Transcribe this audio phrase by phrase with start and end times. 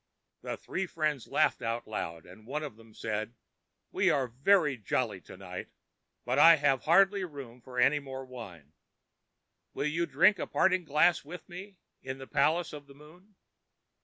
[0.41, 3.35] The three friends laughed loudly, and one of them said,
[3.93, 5.69] ãWe are very jolly to night,
[6.25, 8.73] but I have hardly room for any more wine.
[9.75, 13.35] Will you drink a parting glass with me in the palace of the moon?